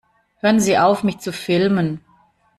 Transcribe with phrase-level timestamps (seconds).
[0.39, 2.03] Hören Sie auf, mich zu filmen!